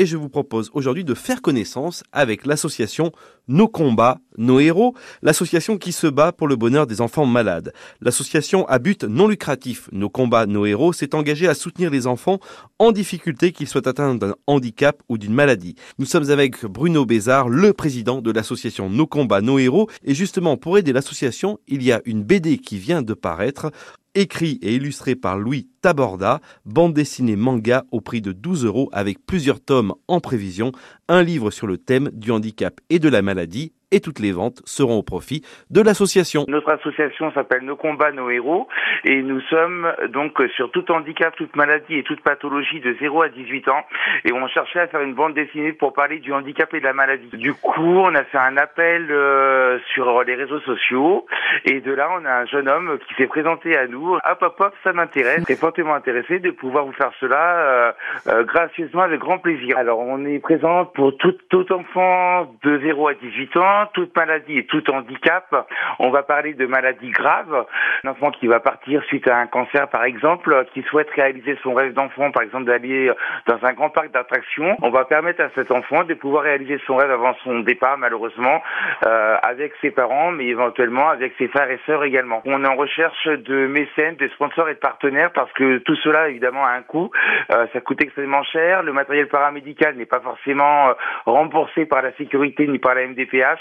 [0.00, 3.12] et je vous propose aujourd'hui de faire connaissance avec l'association
[3.48, 7.74] Nos combats, nos héros, l'association qui se bat pour le bonheur des enfants malades.
[8.00, 12.40] L'association à but non lucratif Nos combats, nos héros s'est engagée à soutenir les enfants
[12.78, 15.74] en difficulté qu'ils soient atteints d'un handicap ou d'une maladie.
[15.98, 20.56] Nous sommes avec Bruno Bézard, le président de l'association Nos combats, nos héros et justement
[20.56, 23.70] pour aider l'association, il y a une BD qui vient de paraître
[24.14, 29.24] écrit et illustré par Louis Taborda, bande dessinée manga au prix de 12 euros avec
[29.24, 30.72] plusieurs tomes en prévision,
[31.08, 34.62] un livre sur le thème du handicap et de la maladie et toutes les ventes
[34.64, 36.44] seront au profit de l'association.
[36.48, 38.68] Notre association s'appelle Nos combats, nos héros
[39.04, 43.28] et nous sommes donc sur tout handicap, toute maladie et toute pathologie de 0 à
[43.28, 43.84] 18 ans
[44.24, 46.92] et on cherchait à faire une bande dessinée pour parler du handicap et de la
[46.92, 47.28] maladie.
[47.32, 51.26] Du coup, on a fait un appel euh, sur les réseaux sociaux
[51.64, 54.14] et de là, on a un jeune homme qui s'est présenté à nous.
[54.14, 55.44] Hop, hop, hop, ça m'intéresse.
[55.78, 57.92] Intéressé de pouvoir vous faire cela euh,
[58.28, 59.76] euh, gracieusement avec grand plaisir.
[59.78, 64.58] Alors, on est présent pour tout, tout enfant de 0 à 18 ans toute maladie
[64.58, 65.66] et tout handicap.
[65.98, 67.66] On va parler de maladies graves.
[68.04, 71.74] Un enfant qui va partir suite à un cancer, par exemple, qui souhaite réaliser son
[71.74, 73.10] rêve d'enfant, par exemple d'aller
[73.46, 74.76] dans un grand parc d'attractions.
[74.82, 78.62] On va permettre à cet enfant de pouvoir réaliser son rêve avant son départ, malheureusement,
[79.06, 82.42] euh, avec ses parents, mais éventuellement avec ses frères et sœurs également.
[82.44, 86.28] On est en recherche de mécènes, de sponsors et de partenaires parce que tout cela,
[86.28, 87.10] évidemment, a un coût.
[87.52, 88.82] Euh, ça coûte extrêmement cher.
[88.82, 90.92] Le matériel paramédical n'est pas forcément euh,
[91.26, 93.60] remboursé par la sécurité ni par la MDPH.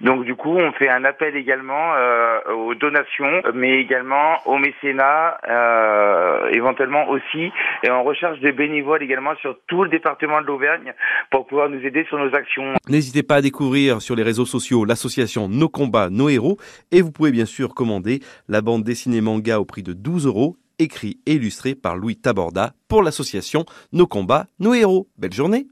[0.00, 5.38] Donc du coup, on fait un appel également euh, aux donations, mais également au mécénat,
[6.52, 7.52] éventuellement aussi,
[7.82, 10.94] et on recherche des bénévoles également sur tout le département de l'Auvergne
[11.30, 12.74] pour pouvoir nous aider sur nos actions.
[12.88, 16.56] N'hésitez pas à découvrir sur les réseaux sociaux l'association Nos combats, nos héros,
[16.92, 20.56] et vous pouvez bien sûr commander la bande dessinée manga au prix de 12 euros
[20.78, 25.08] écrit et illustré par Louis Taborda pour l'association Nos combats, nos héros.
[25.16, 25.68] Belle journée